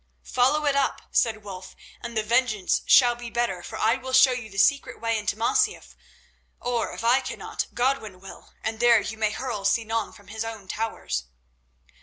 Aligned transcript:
"Follow 0.25 0.65
it 0.65 0.75
up," 0.75 1.03
said 1.11 1.43
Wulf, 1.43 1.75
"and 2.01 2.17
the 2.17 2.23
vengeance 2.23 2.81
shall 2.87 3.13
be 3.13 3.29
better, 3.29 3.61
for 3.61 3.77
I 3.77 3.97
will 3.97 4.13
show 4.13 4.31
you 4.31 4.49
the 4.49 4.57
secret 4.57 4.99
way 4.99 5.15
into 5.15 5.37
Masyaf—or, 5.37 6.91
if 6.93 7.03
I 7.03 7.19
cannot, 7.21 7.67
Godwin 7.75 8.19
will—and 8.19 8.79
there 8.79 8.99
you 8.99 9.19
may 9.19 9.29
hurl 9.29 9.63
Sinan 9.63 10.11
from 10.11 10.29
his 10.29 10.43
own 10.43 10.67
towers." 10.67 11.25